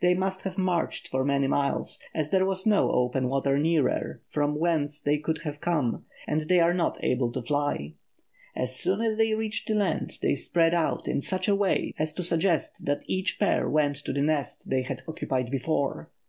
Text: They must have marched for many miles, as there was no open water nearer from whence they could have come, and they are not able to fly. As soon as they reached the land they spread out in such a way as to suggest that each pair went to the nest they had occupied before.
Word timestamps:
They 0.00 0.12
must 0.12 0.42
have 0.42 0.58
marched 0.58 1.06
for 1.06 1.24
many 1.24 1.46
miles, 1.46 2.00
as 2.12 2.32
there 2.32 2.44
was 2.44 2.66
no 2.66 2.90
open 2.90 3.28
water 3.28 3.56
nearer 3.60 4.20
from 4.26 4.56
whence 4.58 5.00
they 5.00 5.18
could 5.18 5.42
have 5.44 5.60
come, 5.60 6.04
and 6.26 6.48
they 6.48 6.58
are 6.58 6.74
not 6.74 6.98
able 7.04 7.30
to 7.30 7.42
fly. 7.42 7.94
As 8.56 8.74
soon 8.74 9.00
as 9.00 9.16
they 9.16 9.34
reached 9.34 9.68
the 9.68 9.74
land 9.76 10.18
they 10.20 10.34
spread 10.34 10.74
out 10.74 11.06
in 11.06 11.20
such 11.20 11.46
a 11.46 11.54
way 11.54 11.94
as 11.96 12.12
to 12.14 12.24
suggest 12.24 12.86
that 12.86 13.04
each 13.06 13.38
pair 13.38 13.70
went 13.70 13.98
to 13.98 14.12
the 14.12 14.20
nest 14.20 14.68
they 14.68 14.82
had 14.82 15.02
occupied 15.06 15.48
before. 15.48 16.10